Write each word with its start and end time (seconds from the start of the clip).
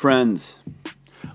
friends, 0.00 0.60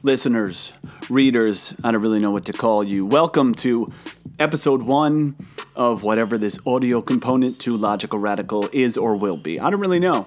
listeners, 0.02 0.74
readers, 1.08 1.76
I 1.84 1.92
don't 1.92 2.02
really 2.02 2.18
know 2.18 2.32
what 2.32 2.46
to 2.46 2.54
call 2.54 2.84
you. 2.84 3.06
Welcome 3.06 3.54
to 3.58 3.94
episode 4.40 4.82
one 4.82 5.36
of 5.76 6.02
whatever 6.02 6.40
this 6.40 6.58
audio 6.66 7.00
component 7.04 7.60
to 7.60 7.78
Logical 7.78 8.18
Radical 8.18 8.68
is 8.74 8.98
or 8.98 9.16
will 9.18 9.38
be. 9.38 9.60
I 9.60 9.70
don't 9.70 9.80
really 9.80 10.00
know. 10.00 10.26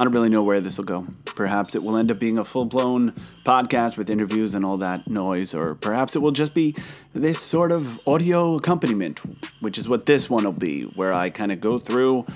I 0.00 0.02
don't 0.02 0.12
really 0.12 0.30
know 0.30 0.42
where 0.42 0.60
this 0.60 0.78
will 0.78 0.84
go. 0.84 1.06
Perhaps 1.26 1.76
it 1.76 1.84
will 1.84 1.96
end 1.96 2.10
up 2.10 2.18
being 2.18 2.38
a 2.38 2.44
full 2.44 2.64
blown 2.64 3.14
podcast 3.44 3.96
with 3.96 4.10
interviews 4.10 4.56
and 4.56 4.64
all 4.64 4.78
that 4.78 5.08
noise, 5.08 5.54
or 5.54 5.76
perhaps 5.76 6.16
it 6.16 6.22
will 6.22 6.32
just 6.32 6.54
be 6.54 6.74
this 7.12 7.38
sort 7.38 7.70
of 7.70 8.04
audio 8.08 8.56
accompaniment, 8.56 9.20
which 9.60 9.78
is 9.78 9.88
what 9.88 10.06
this 10.06 10.28
one 10.28 10.42
will 10.42 10.50
be, 10.50 10.82
where 10.96 11.12
I 11.12 11.30
kind 11.30 11.52
of 11.52 11.60
go 11.60 11.78
through 11.78 12.26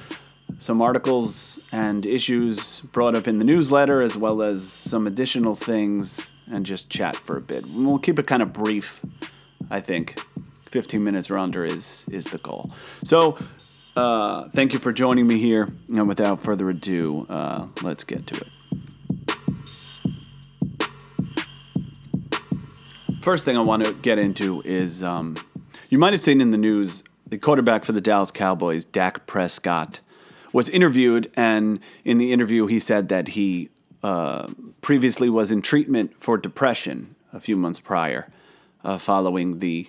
some 0.59 0.83
articles 0.83 1.67
and 1.73 2.05
issues 2.05 2.81
brought 2.81 3.15
up 3.15 3.29
in 3.29 3.39
the 3.39 3.45
newsletter, 3.45 4.03
as 4.03 4.17
well 4.17 4.43
as 4.43 4.69
some 4.69 5.07
additional 5.07 5.55
things, 5.55 6.33
and 6.51 6.67
just 6.67 6.91
chat 6.91 7.17
for 7.17 7.37
a 7.37 7.41
bit. 7.41 7.65
We'll 7.75 7.99
keep 7.99 8.19
it 8.19 8.27
kind 8.27 8.43
of 8.43 8.53
brief, 8.53 9.01
I 9.71 9.81
think. 9.81 10.21
15 10.67 11.03
minutes 11.03 11.31
or 11.31 11.39
under 11.39 11.65
is, 11.65 12.07
is 12.11 12.27
the 12.27 12.39
goal. 12.39 12.71
So, 13.05 13.39
uh, 13.97 14.49
thank 14.51 14.73
you 14.75 14.79
for 14.79 14.93
joining 14.93 15.27
me 15.27 15.39
here. 15.39 15.69
And 15.89 16.07
without 16.07 16.43
further 16.43 16.69
ado, 16.69 17.27
uh, 17.29 17.69
let's 17.83 18.05
get 18.05 18.27
to 18.27 18.37
it. 18.37 18.49
First 23.23 23.45
thing 23.45 23.57
I 23.57 23.61
want 23.61 23.85
to 23.85 23.93
get 23.93 24.19
into 24.19 24.63
is 24.65 25.03
um, 25.03 25.37
you 25.89 25.99
might 25.99 26.13
have 26.13 26.23
seen 26.23 26.41
in 26.41 26.51
the 26.51 26.59
news 26.59 27.05
the 27.27 27.39
quarterback 27.39 27.85
for 27.85 27.93
the 27.93 28.01
Dallas 28.01 28.31
Cowboys, 28.31 28.85
Dak 28.85 29.27
Prescott, 29.27 30.01
was 30.53 30.69
interviewed, 30.69 31.31
and 31.35 31.81
in 32.05 32.19
the 32.19 32.33
interview, 32.33 32.67
he 32.67 32.79
said 32.79 33.09
that 33.09 33.29
he 33.29 33.71
uh, 34.03 34.49
previously 34.81 35.29
was 35.29 35.51
in 35.51 35.63
treatment 35.63 36.15
for 36.19 36.39
depression 36.39 37.15
a 37.33 37.41
few 37.41 37.57
months 37.57 37.81
prior, 37.81 38.31
uh, 38.85 38.99
following 38.99 39.59
the 39.59 39.89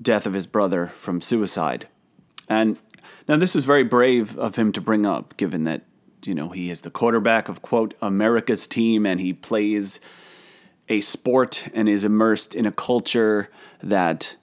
death 0.00 0.26
of 0.26 0.34
his 0.34 0.46
brother 0.46 0.88
from 0.98 1.20
suicide. 1.20 1.88
And 2.48 2.78
now, 3.26 3.36
this 3.36 3.54
was 3.54 3.64
very 3.64 3.84
brave 3.84 4.36
of 4.36 4.56
him 4.56 4.72
to 4.72 4.80
bring 4.80 5.06
up, 5.06 5.36
given 5.38 5.64
that, 5.64 5.82
you 6.24 6.34
know, 6.34 6.50
he 6.50 6.68
is 6.70 6.82
the 6.82 6.90
quarterback 6.90 7.48
of, 7.48 7.62
quote, 7.62 7.94
America's 8.02 8.66
team, 8.66 9.06
and 9.06 9.20
he 9.20 9.32
plays 9.32 9.98
a 10.88 11.00
sport 11.00 11.68
and 11.72 11.88
is 11.88 12.04
immersed 12.04 12.54
in 12.54 12.66
a 12.66 12.72
culture 12.72 13.48
that 13.82 14.36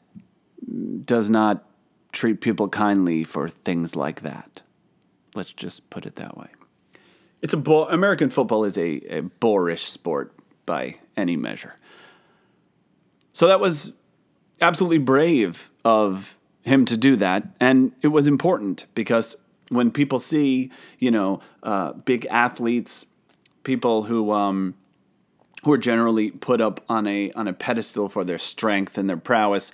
does 1.06 1.30
not 1.30 1.64
treat 2.12 2.42
people 2.42 2.68
kindly 2.68 3.24
for 3.24 3.48
things 3.48 3.96
like 3.96 4.22
that. 4.22 4.64
Let's 5.36 5.54
just 5.54 5.90
put 5.90 6.06
it 6.06 6.16
that 6.18 6.38
way. 6.38 6.48
It's 7.42 7.54
a 7.54 7.58
bo- 7.58 7.88
American 7.88 8.30
football 8.30 8.66
is 8.66 8.78
a, 8.78 9.18
a 9.18 9.22
boorish 9.22 9.84
sport 9.84 10.34
by 10.66 10.98
any 11.18 11.36
measure. 11.36 11.76
So 13.34 13.48
that 13.48 13.60
was 13.60 13.94
absolutely 14.60 15.00
brave 15.00 15.72
of 15.84 16.38
him 16.62 16.86
to 16.86 16.98
do 16.98 17.16
that, 17.16 17.48
and 17.60 17.92
it 18.02 18.10
was 18.10 18.28
important 18.28 18.86
because 18.94 19.36
when 19.70 19.90
people 19.90 20.20
see, 20.20 20.70
you 21.00 21.10
know, 21.10 21.40
uh, 21.64 21.94
big 21.94 22.26
athletes, 22.28 23.08
people 23.64 24.04
who 24.04 24.32
um, 24.32 24.76
who 25.64 25.72
are 25.72 25.78
generally 25.78 26.30
put 26.30 26.62
up 26.62 26.84
on 26.90 27.08
a 27.08 27.32
on 27.32 27.48
a 27.48 27.54
pedestal 27.54 28.10
for 28.10 28.24
their 28.24 28.38
strength 28.38 28.98
and 28.98 29.10
their 29.10 29.18
prowess, 29.18 29.72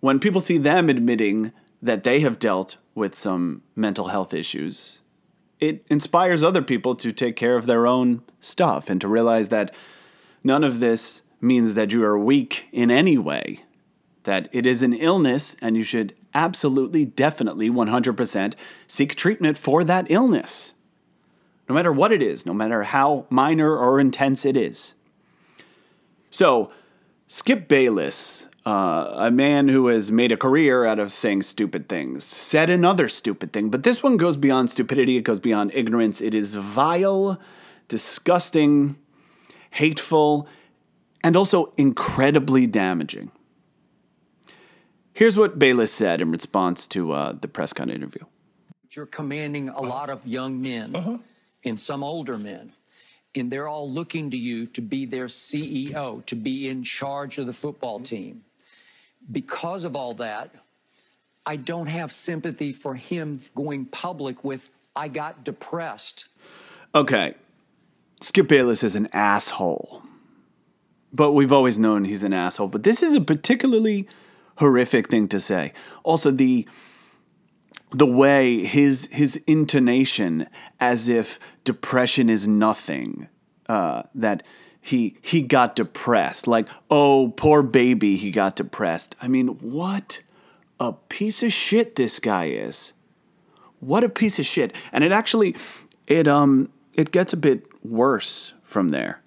when 0.00 0.18
people 0.18 0.40
see 0.40 0.58
them 0.58 0.88
admitting 0.88 1.52
that 1.82 2.04
they 2.04 2.20
have 2.20 2.38
dealt 2.38 2.76
with 2.94 3.14
some 3.14 3.62
mental 3.76 4.08
health 4.08 4.34
issues, 4.34 5.00
it 5.60 5.84
inspires 5.88 6.42
other 6.42 6.62
people 6.62 6.94
to 6.96 7.12
take 7.12 7.36
care 7.36 7.56
of 7.56 7.66
their 7.66 7.86
own 7.86 8.22
stuff 8.40 8.88
and 8.88 9.00
to 9.00 9.08
realize 9.08 9.48
that 9.48 9.74
none 10.44 10.64
of 10.64 10.80
this 10.80 11.22
means 11.40 11.74
that 11.74 11.92
you 11.92 12.04
are 12.04 12.18
weak 12.18 12.68
in 12.72 12.90
any 12.90 13.18
way, 13.18 13.60
that 14.24 14.48
it 14.52 14.66
is 14.66 14.82
an 14.82 14.92
illness 14.92 15.56
and 15.60 15.76
you 15.76 15.82
should 15.82 16.14
absolutely, 16.34 17.04
definitely, 17.04 17.70
100% 17.70 18.54
seek 18.86 19.14
treatment 19.14 19.56
for 19.56 19.84
that 19.84 20.06
illness. 20.10 20.74
No 21.68 21.74
matter 21.74 21.92
what 21.92 22.12
it 22.12 22.22
is, 22.22 22.46
no 22.46 22.54
matter 22.54 22.84
how 22.84 23.26
minor 23.28 23.76
or 23.76 24.00
intense 24.00 24.44
it 24.44 24.56
is. 24.56 24.94
So, 26.30 26.70
Skip 27.26 27.68
Bayless, 27.68 28.48
uh, 28.68 29.14
a 29.16 29.30
man 29.30 29.68
who 29.68 29.86
has 29.86 30.12
made 30.12 30.30
a 30.30 30.36
career 30.36 30.84
out 30.84 30.98
of 30.98 31.10
saying 31.10 31.42
stupid 31.42 31.88
things, 31.88 32.22
said 32.22 32.68
another 32.68 33.08
stupid 33.08 33.50
thing, 33.50 33.70
but 33.70 33.82
this 33.82 34.02
one 34.02 34.18
goes 34.18 34.36
beyond 34.36 34.70
stupidity, 34.70 35.16
it 35.16 35.22
goes 35.22 35.40
beyond 35.40 35.70
ignorance. 35.72 36.20
It 36.20 36.34
is 36.34 36.54
vile, 36.54 37.40
disgusting, 37.88 38.98
hateful, 39.70 40.46
and 41.24 41.34
also 41.34 41.72
incredibly 41.78 42.66
damaging. 42.66 43.30
Here's 45.14 45.38
what 45.38 45.58
Bayless 45.58 45.92
said 45.92 46.20
in 46.20 46.30
response 46.30 46.86
to 46.88 47.12
uh, 47.12 47.32
the 47.40 47.48
Prescott 47.48 47.88
interview. 47.88 48.24
You're 48.90 49.06
commanding 49.06 49.70
a 49.70 49.80
lot 49.80 50.10
of 50.10 50.26
young 50.26 50.60
men 50.60 50.94
uh-huh. 50.94 51.18
and 51.64 51.80
some 51.80 52.04
older 52.04 52.36
men 52.36 52.74
and 53.34 53.50
they're 53.50 53.68
all 53.68 53.90
looking 53.90 54.30
to 54.30 54.36
you 54.36 54.66
to 54.66 54.80
be 54.80 55.06
their 55.06 55.26
CEO, 55.26 56.24
to 56.26 56.34
be 56.34 56.68
in 56.68 56.82
charge 56.82 57.38
of 57.38 57.46
the 57.46 57.52
football 57.52 58.00
team. 58.00 58.42
Because 59.30 59.84
of 59.84 59.94
all 59.96 60.14
that, 60.14 60.54
I 61.44 61.56
don't 61.56 61.86
have 61.86 62.12
sympathy 62.12 62.72
for 62.72 62.94
him 62.94 63.40
going 63.54 63.86
public 63.86 64.44
with, 64.44 64.68
I 64.94 65.08
got 65.08 65.44
depressed. 65.44 66.28
Okay. 66.94 67.34
Skip 68.20 68.48
Bayless 68.48 68.82
is 68.82 68.96
an 68.96 69.08
asshole. 69.12 70.02
But 71.12 71.32
we've 71.32 71.52
always 71.52 71.78
known 71.78 72.04
he's 72.04 72.22
an 72.22 72.32
asshole. 72.32 72.68
But 72.68 72.82
this 72.82 73.02
is 73.02 73.14
a 73.14 73.20
particularly 73.20 74.08
horrific 74.56 75.08
thing 75.08 75.28
to 75.28 75.40
say. 75.40 75.72
Also, 76.02 76.30
the 76.30 76.68
the 77.90 78.06
way 78.06 78.64
his 78.64 79.08
his 79.12 79.36
intonation 79.46 80.46
as 80.78 81.08
if 81.08 81.38
depression 81.64 82.28
is 82.28 82.46
nothing 82.46 83.28
uh, 83.68 84.02
that 84.14 84.42
he 84.80 85.16
he 85.22 85.42
got 85.42 85.76
depressed 85.76 86.46
like 86.46 86.68
oh 86.90 87.32
poor 87.36 87.62
baby 87.62 88.16
he 88.16 88.30
got 88.30 88.56
depressed 88.56 89.14
i 89.20 89.28
mean 89.28 89.48
what 89.58 90.22
a 90.80 90.92
piece 90.92 91.42
of 91.42 91.52
shit 91.52 91.96
this 91.96 92.18
guy 92.18 92.46
is 92.46 92.92
what 93.80 94.04
a 94.04 94.08
piece 94.08 94.38
of 94.38 94.46
shit 94.46 94.74
and 94.92 95.04
it 95.04 95.12
actually 95.12 95.54
it 96.06 96.26
um 96.26 96.70
it 96.94 97.10
gets 97.12 97.32
a 97.32 97.36
bit 97.36 97.66
worse 97.84 98.54
from 98.62 98.88
there 98.88 99.20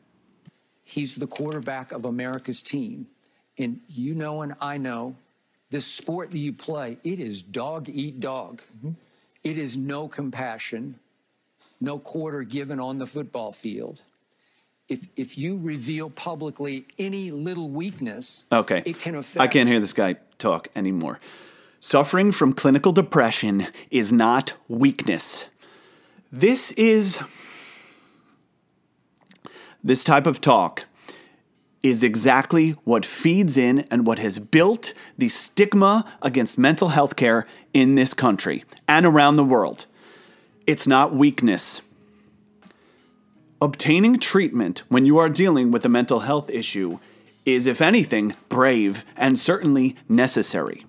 he's 0.84 1.16
the 1.16 1.28
quarterback 1.28 1.92
of 1.92 2.06
america's 2.06 2.62
team 2.62 3.08
and 3.58 3.80
you 3.88 4.14
know 4.14 4.42
and 4.42 4.54
i 4.62 4.78
know 4.78 5.16
this 5.72 5.88
sport 5.88 6.32
that 6.32 6.38
you 6.38 6.52
play, 6.52 6.98
it 7.04 7.20
is 7.20 7.42
dog 7.42 7.90
eat 7.90 8.20
dog. 8.20 8.62
Mm-hmm. 8.78 8.92
It 9.44 9.58
is 9.58 9.78
no 9.78 10.10
compassion, 10.10 11.00
no 11.80 11.98
quarter 11.98 12.44
given 12.44 12.80
on 12.80 13.00
the 13.00 13.06
football 13.06 13.54
field. 13.54 14.02
If, 14.92 15.08
if 15.16 15.38
you 15.38 15.58
reveal 15.58 16.10
publicly 16.10 16.86
any 17.00 17.32
little 17.32 17.70
weakness, 17.70 18.46
okay, 18.52 18.84
it 18.86 19.00
can 19.00 19.16
affect. 19.16 19.40
I 19.40 19.48
can't 19.48 19.70
hear 19.70 19.80
this 19.80 19.94
guy 19.94 20.18
talk 20.38 20.68
anymore. 20.76 21.22
Suffering 21.80 22.34
from 22.34 22.52
clinical 22.52 22.92
depression 22.92 23.68
is 23.90 24.12
not 24.12 24.52
weakness. 24.68 25.46
This 26.30 26.74
is 26.74 27.24
this 29.82 30.04
type 30.04 30.28
of 30.28 30.42
talk 30.42 30.84
is 31.82 32.04
exactly 32.04 32.72
what 32.84 33.06
feeds 33.06 33.58
in 33.58 33.88
and 33.90 34.06
what 34.06 34.20
has 34.20 34.40
built 34.40 34.94
the 35.18 35.30
stigma 35.30 36.04
against 36.22 36.58
mental 36.58 36.90
health 36.90 37.16
care 37.16 37.48
in 37.74 37.96
this 37.96 38.14
country 38.14 38.66
and 38.90 39.06
around 39.06 39.38
the 39.38 39.46
world. 39.46 39.86
It's 40.68 40.86
not 40.86 41.16
weakness. 41.16 41.82
Obtaining 43.64 44.18
treatment 44.18 44.82
when 44.90 45.06
you 45.06 45.20
are 45.20 45.30
dealing 45.30 45.70
with 45.70 45.86
a 45.86 45.90
mental 45.90 46.22
health 46.22 46.50
issue 46.50 46.98
is, 47.46 47.68
if 47.68 47.80
anything, 47.80 48.34
brave 48.50 49.06
and 49.16 49.38
certainly 49.38 49.96
necessary. 50.10 50.84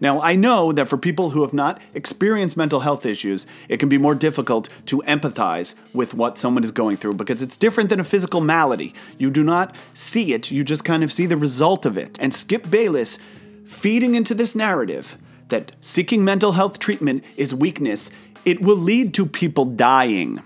Now, 0.00 0.20
I 0.20 0.36
know 0.36 0.70
that 0.70 0.86
for 0.86 0.98
people 0.98 1.30
who 1.30 1.40
have 1.40 1.54
not 1.54 1.80
experienced 1.94 2.58
mental 2.58 2.80
health 2.80 3.06
issues, 3.06 3.46
it 3.70 3.78
can 3.78 3.88
be 3.88 3.96
more 3.96 4.14
difficult 4.14 4.68
to 4.84 4.98
empathize 5.06 5.76
with 5.94 6.12
what 6.12 6.36
someone 6.36 6.62
is 6.62 6.72
going 6.72 6.98
through 6.98 7.14
because 7.14 7.40
it's 7.40 7.56
different 7.56 7.88
than 7.88 8.00
a 8.00 8.04
physical 8.04 8.42
malady. 8.42 8.92
You 9.16 9.30
do 9.30 9.42
not 9.42 9.74
see 9.94 10.34
it, 10.34 10.50
you 10.50 10.62
just 10.62 10.84
kind 10.84 11.02
of 11.02 11.10
see 11.10 11.24
the 11.24 11.38
result 11.38 11.86
of 11.86 11.96
it. 11.96 12.18
And 12.20 12.34
Skip 12.34 12.68
Bayless 12.68 13.18
feeding 13.64 14.14
into 14.14 14.34
this 14.34 14.54
narrative 14.54 15.16
that 15.48 15.72
seeking 15.80 16.22
mental 16.22 16.52
health 16.52 16.78
treatment 16.78 17.24
is 17.38 17.54
weakness, 17.54 18.10
it 18.44 18.60
will 18.60 18.76
lead 18.76 19.14
to 19.14 19.24
people 19.24 19.64
dying. 19.64 20.42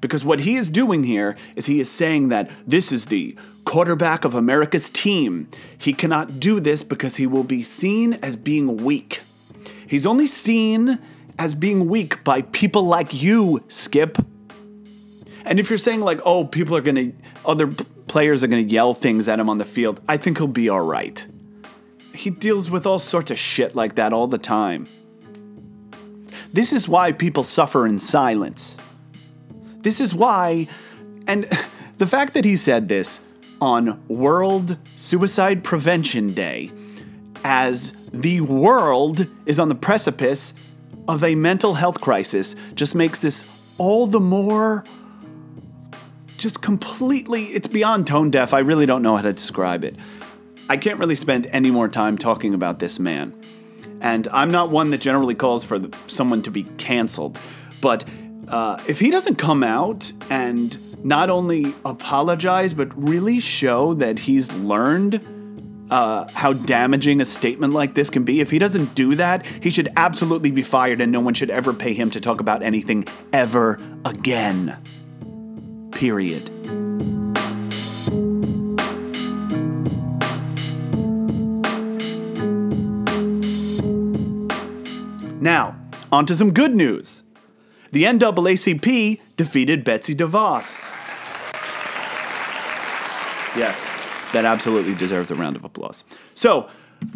Because 0.00 0.24
what 0.24 0.40
he 0.40 0.56
is 0.56 0.70
doing 0.70 1.04
here 1.04 1.36
is 1.56 1.66
he 1.66 1.80
is 1.80 1.90
saying 1.90 2.28
that 2.28 2.50
this 2.66 2.92
is 2.92 3.06
the 3.06 3.36
quarterback 3.64 4.24
of 4.24 4.34
America's 4.34 4.90
team. 4.90 5.48
He 5.76 5.92
cannot 5.92 6.40
do 6.40 6.60
this 6.60 6.82
because 6.82 7.16
he 7.16 7.26
will 7.26 7.44
be 7.44 7.62
seen 7.62 8.14
as 8.14 8.36
being 8.36 8.78
weak. 8.84 9.22
He's 9.86 10.06
only 10.06 10.26
seen 10.26 10.98
as 11.38 11.54
being 11.54 11.88
weak 11.88 12.22
by 12.24 12.42
people 12.42 12.84
like 12.84 13.22
you, 13.22 13.62
Skip. 13.68 14.18
And 15.44 15.58
if 15.58 15.70
you're 15.70 15.78
saying 15.78 16.00
like, 16.00 16.20
oh, 16.24 16.44
people 16.44 16.76
are 16.76 16.80
gonna, 16.80 17.12
other 17.44 17.66
p- 17.66 17.84
players 18.06 18.44
are 18.44 18.46
gonna 18.46 18.62
yell 18.62 18.94
things 18.94 19.28
at 19.28 19.40
him 19.40 19.48
on 19.48 19.58
the 19.58 19.64
field, 19.64 20.00
I 20.08 20.16
think 20.16 20.38
he'll 20.38 20.46
be 20.46 20.68
all 20.68 20.84
right. 20.84 21.26
He 22.14 22.30
deals 22.30 22.70
with 22.70 22.86
all 22.86 22.98
sorts 22.98 23.30
of 23.30 23.38
shit 23.38 23.74
like 23.74 23.94
that 23.94 24.12
all 24.12 24.26
the 24.26 24.38
time. 24.38 24.88
This 26.52 26.72
is 26.72 26.88
why 26.88 27.12
people 27.12 27.42
suffer 27.42 27.86
in 27.86 27.98
silence. 27.98 28.76
This 29.82 30.00
is 30.00 30.14
why, 30.14 30.66
and 31.26 31.44
the 31.98 32.06
fact 32.06 32.34
that 32.34 32.44
he 32.44 32.56
said 32.56 32.88
this 32.88 33.20
on 33.60 34.02
World 34.08 34.76
Suicide 34.96 35.64
Prevention 35.64 36.34
Day, 36.34 36.70
as 37.44 37.94
the 38.12 38.40
world 38.40 39.26
is 39.46 39.58
on 39.58 39.68
the 39.68 39.74
precipice 39.74 40.54
of 41.08 41.24
a 41.24 41.34
mental 41.34 41.74
health 41.74 42.00
crisis, 42.00 42.56
just 42.74 42.94
makes 42.94 43.20
this 43.20 43.44
all 43.78 44.06
the 44.06 44.20
more 44.20 44.84
just 46.36 46.62
completely, 46.62 47.46
it's 47.46 47.66
beyond 47.66 48.06
tone 48.06 48.30
deaf. 48.30 48.54
I 48.54 48.60
really 48.60 48.86
don't 48.86 49.02
know 49.02 49.16
how 49.16 49.22
to 49.22 49.32
describe 49.32 49.84
it. 49.84 49.96
I 50.68 50.76
can't 50.76 50.98
really 50.98 51.14
spend 51.16 51.46
any 51.48 51.70
more 51.70 51.88
time 51.88 52.16
talking 52.16 52.54
about 52.54 52.78
this 52.78 52.98
man. 52.98 53.34
And 54.00 54.26
I'm 54.32 54.50
not 54.50 54.70
one 54.70 54.90
that 54.90 55.00
generally 55.02 55.34
calls 55.34 55.64
for 55.64 55.80
someone 56.06 56.40
to 56.42 56.50
be 56.50 56.62
canceled. 56.62 57.38
But 57.82 58.04
uh, 58.50 58.82
if 58.88 58.98
he 58.98 59.10
doesn't 59.10 59.36
come 59.36 59.62
out 59.62 60.12
and 60.28 60.76
not 61.04 61.30
only 61.30 61.72
apologize, 61.84 62.74
but 62.74 62.88
really 63.00 63.40
show 63.40 63.94
that 63.94 64.18
he's 64.18 64.52
learned 64.52 65.24
uh, 65.90 66.28
how 66.32 66.52
damaging 66.52 67.20
a 67.20 67.24
statement 67.24 67.72
like 67.72 67.94
this 67.94 68.10
can 68.10 68.24
be, 68.24 68.40
if 68.40 68.50
he 68.50 68.58
doesn't 68.58 68.94
do 68.94 69.14
that, 69.14 69.46
he 69.46 69.70
should 69.70 69.88
absolutely 69.96 70.50
be 70.50 70.62
fired 70.62 71.00
and 71.00 71.10
no 71.10 71.20
one 71.20 71.34
should 71.34 71.50
ever 71.50 71.72
pay 71.72 71.94
him 71.94 72.10
to 72.10 72.20
talk 72.20 72.40
about 72.40 72.62
anything 72.62 73.06
ever 73.32 73.80
again. 74.04 74.76
Period. 75.92 76.50
Now, 85.40 85.76
on 86.12 86.26
to 86.26 86.34
some 86.34 86.52
good 86.52 86.74
news. 86.74 87.22
The 87.92 88.04
NAACP 88.04 89.20
defeated 89.36 89.84
Betsy 89.84 90.14
DeVos. 90.14 90.92
Yes, 93.56 93.90
that 94.32 94.44
absolutely 94.44 94.94
deserves 94.94 95.30
a 95.30 95.34
round 95.34 95.56
of 95.56 95.64
applause. 95.64 96.04
So, 96.34 96.68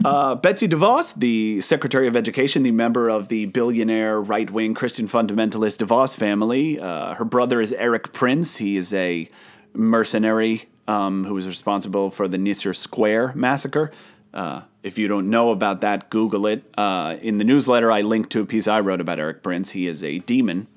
uh, 0.04 0.34
Betsy 0.34 0.66
DeVos, 0.66 1.14
the 1.14 1.60
Secretary 1.60 2.08
of 2.08 2.16
Education, 2.16 2.64
the 2.64 2.72
member 2.72 3.08
of 3.08 3.28
the 3.28 3.46
billionaire 3.46 4.20
right 4.20 4.50
wing 4.50 4.74
Christian 4.74 5.06
fundamentalist 5.06 5.84
DeVos 5.84 6.16
family, 6.16 6.80
uh, 6.80 7.14
her 7.14 7.24
brother 7.24 7.60
is 7.60 7.72
Erik 7.72 8.12
Prince. 8.12 8.56
He 8.56 8.76
is 8.76 8.92
a 8.92 9.28
mercenary 9.74 10.64
um, 10.88 11.24
who 11.24 11.34
was 11.34 11.46
responsible 11.46 12.10
for 12.10 12.26
the 12.26 12.38
Nisour 12.38 12.74
Square 12.74 13.32
massacre. 13.36 13.92
Uh, 14.32 14.62
if 14.84 14.98
you 14.98 15.08
don't 15.08 15.31
know 15.31 15.50
about 15.50 15.81
that, 15.81 16.10
Google 16.10 16.46
it. 16.46 16.62
Uh, 16.76 17.16
in 17.22 17.38
the 17.38 17.44
newsletter, 17.44 17.90
I 17.90 18.02
linked 18.02 18.31
to 18.32 18.42
a 18.42 18.46
piece 18.46 18.69
I 18.69 18.81
wrote 18.81 19.00
about 19.00 19.19
Erik 19.19 19.42
Prince. 19.42 19.70
He 19.70 19.86
is 19.86 20.04
a 20.04 20.19
demon. 20.20 20.69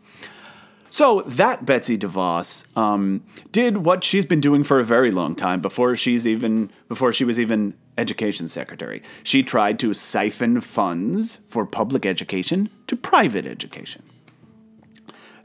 So 0.90 1.22
that 1.28 1.66
Betsy 1.66 1.98
DeVos 1.98 2.66
um, 2.78 3.24
did 3.52 3.80
what 3.80 4.06
she's 4.06 4.26
been 4.26 4.40
doing 4.40 4.64
for 4.64 4.80
a 4.80 4.86
very 4.86 5.12
long 5.12 5.36
time 5.36 5.60
before 5.60 5.96
she's 5.98 6.26
even 6.26 6.72
before 6.88 7.12
she 7.12 7.26
was 7.26 7.38
even 7.38 7.74
education 7.98 8.48
secretary. 8.48 9.04
She 9.24 9.44
tried 9.44 9.78
to 9.80 9.94
siphon 9.94 10.62
funds 10.62 11.42
for 11.50 11.66
public 11.66 12.06
education 12.06 12.70
to 12.88 12.96
private 12.96 13.46
education. 13.46 14.04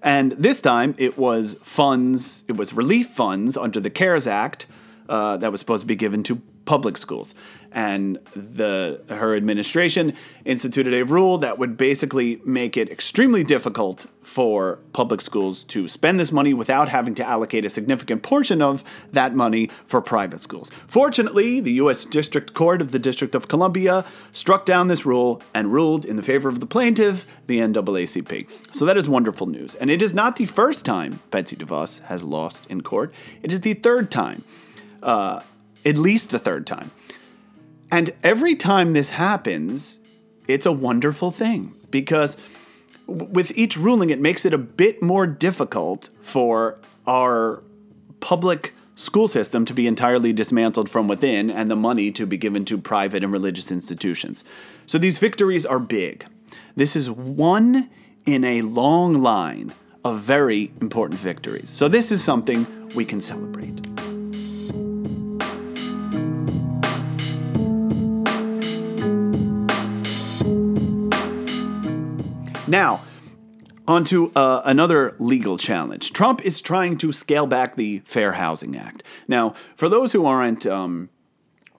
And 0.03 0.33
this 0.33 0.61
time 0.61 0.95
it 0.99 1.19
was 1.19 1.55
funds, 1.63 2.45
it 2.47 2.57
was 2.57 2.73
relief 2.73 3.09
funds 3.09 3.57
under 3.57 3.81
the 3.81 3.91
CARES 3.91 4.29
Act 4.29 4.67
uh, 5.09 5.37
that 5.39 5.51
was 5.51 5.59
supposed 5.59 5.83
to 5.83 5.87
be 5.87 5.97
given 5.97 6.23
to 6.23 6.41
public 6.65 6.97
schools. 6.97 7.35
And 7.75 8.19
the 8.37 9.01
her 9.09 9.35
administration 9.35 10.13
instituted 10.45 10.93
a 10.93 11.05
rule 11.05 11.39
that 11.39 11.59
would 11.59 11.79
basically 11.79 12.41
make 12.45 12.77
it 12.77 12.91
extremely 12.91 13.43
difficult 13.43 14.07
for 14.23 14.79
public 14.93 15.23
schools 15.23 15.65
to 15.65 15.89
spend 15.89 16.21
this 16.21 16.31
money 16.31 16.53
without 16.53 16.91
having 16.91 17.15
to 17.15 17.27
allocate 17.27 17.65
a 17.65 17.71
significant 17.71 18.23
portion 18.23 18.61
of 18.61 18.85
that 19.13 19.35
money 19.35 19.71
for 19.87 20.03
private 20.03 20.43
schools. 20.43 20.71
Fortunately, 20.87 21.61
the 21.61 21.73
U.S. 21.73 22.05
District 22.05 22.53
Court 22.53 22.83
of 22.83 22.93
the 22.93 22.99
District 22.99 23.35
of 23.35 23.49
Columbia 23.49 24.05
struck 24.33 24.67
down 24.67 24.89
this 24.89 25.07
rule 25.07 25.43
and 25.55 25.73
ruled 25.73 26.05
in 26.05 26.17
the 26.17 26.23
favor 26.23 26.51
of 26.51 26.61
the 26.61 26.67
plaintiff, 26.67 27.25
the 27.47 27.59
NAACP. 27.59 28.49
So 28.75 28.85
that 28.85 28.99
is 28.99 29.09
wonderful 29.09 29.47
news. 29.47 29.75
And 29.77 29.91
it 29.91 30.03
is 30.03 30.13
not 30.13 30.37
the 30.37 30.47
first 30.47 30.85
time 30.85 31.21
Betsy 31.31 31.57
DeVos 31.57 32.03
has 32.03 32.23
lost 32.23 32.67
in 32.67 32.83
court, 32.83 33.15
it 33.43 33.51
is 33.51 33.63
the 33.63 33.75
third 33.75 34.11
time. 34.11 34.45
Uh, 35.03 35.41
at 35.85 35.97
least 35.97 36.31
the 36.31 36.39
third 36.39 36.67
time. 36.67 36.91
And 37.91 38.11
every 38.23 38.57
time 38.57 38.93
this 38.93 39.11
happens, 39.11 40.01
it's 40.49 40.67
a 40.67 40.73
wonderful 40.73 41.31
thing 41.31 41.75
because 41.91 42.37
with 43.07 43.57
each 43.57 43.77
ruling, 43.77 44.11
it 44.11 44.21
makes 44.21 44.45
it 44.45 44.55
a 44.55 44.59
bit 44.59 45.03
more 45.03 45.27
difficult 45.27 46.09
for 46.21 46.79
our 47.07 47.63
public 48.21 48.75
school 48.95 49.27
system 49.27 49.65
to 49.65 49.75
be 49.75 49.87
entirely 49.87 50.33
dismantled 50.33 50.89
from 50.89 51.09
within 51.09 51.51
and 51.51 51.71
the 51.71 51.77
money 51.77 52.11
to 52.13 52.27
be 52.27 52.37
given 52.37 52.65
to 52.65 52.79
private 52.79 53.25
and 53.25 53.33
religious 53.33 53.73
institutions. 53.73 54.45
So 54.87 54.99
these 54.99 55.19
victories 55.19 55.67
are 55.67 55.79
big. 55.79 56.27
This 56.77 56.97
is 56.97 57.11
one 57.11 57.91
in 58.27 58.45
a 58.45 58.63
long 58.63 59.23
line 59.23 59.75
of 60.05 60.21
very 60.21 60.73
important 60.81 61.19
victories. 61.21 61.69
So 61.69 61.89
this 61.89 62.13
is 62.13 62.23
something 62.23 62.91
we 62.95 63.05
can 63.05 63.21
celebrate. 63.21 63.92
Now, 72.73 73.03
Onto 73.87 74.31
uh, 74.37 74.63
another 74.65 75.17
legal 75.19 75.59
challenge. 75.59 76.13
Trump 76.13 76.41
is 76.43 76.61
trying 76.61 76.97
to 76.99 77.13
scale 77.13 77.47
back 77.47 77.75
the 77.75 77.99
Fair 78.05 78.35
Housing 78.35 78.77
Act. 78.77 79.03
Now, 79.27 79.55
for 79.75 79.89
those 79.89 80.13
who 80.13 80.25
aren't 80.25 80.67
um, 80.67 81.11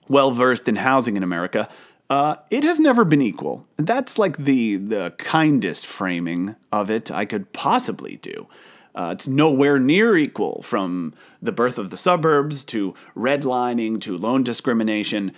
well 0.06 0.30
versed 0.30 0.68
in 0.68 0.76
housing 0.76 1.16
in 1.16 1.22
America, 1.22 1.66
uh, 2.10 2.36
it 2.50 2.62
has 2.62 2.78
never 2.78 3.06
been 3.06 3.22
equal. 3.22 3.66
That's 3.78 4.18
like 4.18 4.36
the 4.36 4.76
the 4.76 5.14
kindest 5.16 5.86
framing 5.86 6.56
of 6.70 6.90
it 6.90 7.10
I 7.10 7.24
could 7.24 7.54
possibly 7.54 8.18
do. 8.18 8.46
Uh, 8.94 9.10
it's 9.12 9.26
nowhere 9.26 9.78
near 9.78 10.18
equal 10.18 10.60
from 10.60 11.14
the 11.40 11.52
birth 11.52 11.78
of 11.78 11.88
the 11.88 11.96
suburbs 11.96 12.66
to 12.66 12.94
redlining 13.16 13.98
to 14.02 14.18
loan 14.18 14.42
discrimination. 14.44 15.32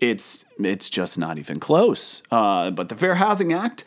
It's 0.00 0.44
it's 0.58 0.90
just 0.90 1.16
not 1.16 1.38
even 1.38 1.60
close. 1.60 2.24
Uh, 2.32 2.72
but 2.72 2.88
the 2.88 2.96
Fair 2.96 3.14
Housing 3.14 3.52
Act 3.52 3.84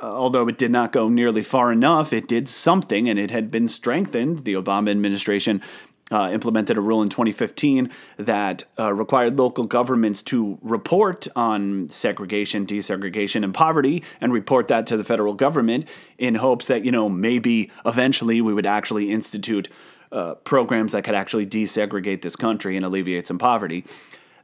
although 0.00 0.48
it 0.48 0.58
did 0.58 0.70
not 0.70 0.92
go 0.92 1.08
nearly 1.08 1.42
far 1.42 1.72
enough, 1.72 2.12
it 2.12 2.26
did 2.28 2.48
something 2.48 3.08
and 3.08 3.18
it 3.18 3.30
had 3.30 3.50
been 3.50 3.68
strengthened. 3.68 4.44
The 4.44 4.54
Obama 4.54 4.90
administration 4.90 5.62
uh, 6.10 6.30
implemented 6.32 6.76
a 6.76 6.80
rule 6.80 7.02
in 7.02 7.08
2015 7.08 7.90
that 8.16 8.64
uh, 8.78 8.92
required 8.92 9.38
local 9.38 9.64
governments 9.64 10.22
to 10.24 10.58
report 10.62 11.28
on 11.36 11.88
segregation, 11.88 12.66
desegregation, 12.66 13.44
and 13.44 13.54
poverty, 13.54 14.02
and 14.20 14.32
report 14.32 14.68
that 14.68 14.86
to 14.86 14.96
the 14.96 15.04
federal 15.04 15.34
government 15.34 15.88
in 16.18 16.34
hopes 16.34 16.66
that, 16.66 16.84
you 16.84 16.90
know, 16.90 17.08
maybe 17.08 17.70
eventually 17.86 18.40
we 18.40 18.52
would 18.52 18.66
actually 18.66 19.10
institute 19.10 19.68
uh, 20.12 20.34
programs 20.34 20.92
that 20.92 21.04
could 21.04 21.14
actually 21.14 21.46
desegregate 21.46 22.22
this 22.22 22.34
country 22.34 22.76
and 22.76 22.84
alleviate 22.84 23.26
some 23.26 23.38
poverty. 23.38 23.84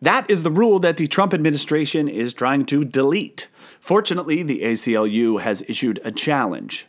That 0.01 0.31
is 0.31 0.43
the 0.43 0.51
rule 0.51 0.79
that 0.81 0.99
the 0.99 1.09
Trump 1.09 1.35
administration 1.35 2.07
is 2.07 2.33
trying 2.33 2.67
to 2.67 2.85
delete. 2.85 3.49
Fortunately, 3.81 4.43
the 4.43 4.63
ACLU 4.63 5.41
has 5.41 5.63
issued 5.69 6.01
a 6.05 6.11
challenge. 6.11 6.87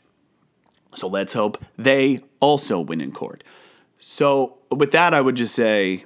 So 0.96 1.08
let's 1.08 1.34
hope 1.34 1.64
they 1.78 2.22
also 2.40 2.80
win 2.80 3.02
in 3.02 3.12
court. 3.12 3.44
So, 3.98 4.60
with 4.70 4.92
that, 4.92 5.14
I 5.14 5.22
would 5.22 5.36
just 5.36 5.56
say 5.56 6.06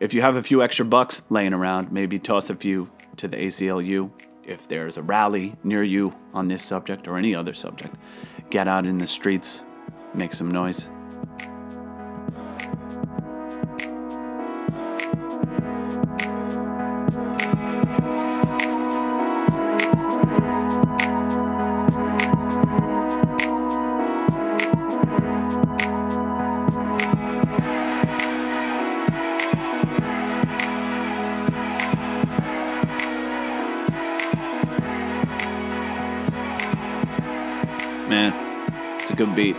if 0.00 0.12
you 0.12 0.20
have 0.20 0.36
a 0.36 0.42
few 0.42 0.62
extra 0.62 0.84
bucks 0.84 1.22
laying 1.30 1.52
around, 1.52 1.92
maybe 1.92 2.18
toss 2.18 2.50
a 2.50 2.56
few 2.56 2.90
to 3.16 3.28
the 3.28 3.36
ACLU. 3.36 4.10
If 4.46 4.68
there's 4.68 4.96
a 4.96 5.02
rally 5.02 5.56
near 5.64 5.82
you 5.82 6.14
on 6.32 6.48
this 6.48 6.62
subject 6.62 7.08
or 7.08 7.16
any 7.16 7.34
other 7.34 7.54
subject, 7.54 7.94
get 8.50 8.68
out 8.68 8.84
in 8.84 8.98
the 8.98 9.06
streets, 9.06 9.62
make 10.12 10.34
some 10.34 10.50
noise. 10.50 10.90
Man, 38.08 38.34
it's 39.00 39.10
a 39.10 39.14
good 39.14 39.34
beat. 39.34 39.56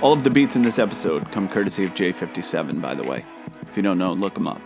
All 0.00 0.14
of 0.14 0.22
the 0.22 0.30
beats 0.30 0.56
in 0.56 0.62
this 0.62 0.78
episode 0.78 1.30
come 1.30 1.46
courtesy 1.46 1.84
of 1.84 1.90
J57, 1.92 2.80
by 2.80 2.94
the 2.94 3.02
way. 3.02 3.24
If 3.62 3.76
you 3.76 3.82
don't 3.82 3.98
know, 3.98 4.14
look 4.14 4.34
them 4.34 4.48
up. 4.48 4.60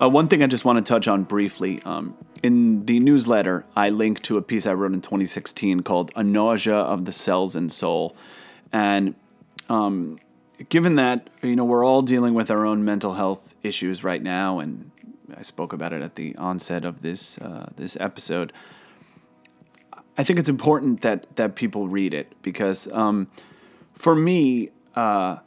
Uh, 0.00 0.08
one 0.08 0.26
thing 0.26 0.42
I 0.42 0.48
just 0.48 0.64
want 0.64 0.84
to 0.84 0.84
touch 0.84 1.06
on 1.06 1.22
briefly 1.22 1.80
um, 1.84 2.16
in 2.42 2.86
the 2.86 2.98
newsletter, 2.98 3.64
I 3.76 3.90
link 3.90 4.20
to 4.22 4.36
a 4.36 4.42
piece 4.42 4.66
I 4.66 4.72
wrote 4.72 4.92
in 4.92 5.00
2016 5.00 5.82
called 5.82 6.10
A 6.16 6.24
Nausea 6.24 6.74
of 6.74 7.04
the 7.04 7.12
Cells 7.12 7.54
and 7.54 7.70
Soul. 7.70 8.16
And 8.72 9.14
um, 9.68 10.18
given 10.68 10.96
that, 10.96 11.30
you 11.42 11.54
know, 11.54 11.64
we're 11.64 11.84
all 11.84 12.02
dealing 12.02 12.34
with 12.34 12.50
our 12.50 12.66
own 12.66 12.84
mental 12.84 13.14
health 13.14 13.54
issues 13.62 14.02
right 14.02 14.22
now, 14.22 14.58
and 14.58 14.90
I 15.36 15.42
spoke 15.42 15.72
about 15.72 15.92
it 15.92 16.02
at 16.02 16.16
the 16.16 16.34
onset 16.34 16.84
of 16.84 17.02
this, 17.02 17.38
uh, 17.38 17.70
this 17.76 17.96
episode, 18.00 18.52
I 20.16 20.24
think 20.24 20.38
it's 20.38 20.48
important 20.48 21.00
that, 21.02 21.36
that 21.36 21.56
people 21.56 21.88
read 21.88 22.12
it 22.14 22.32
because 22.42 22.90
um, 22.92 23.28
for 23.94 24.14
me, 24.14 24.70
uh, 24.94 25.38